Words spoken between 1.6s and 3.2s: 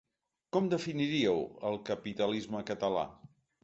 el capitalisme català?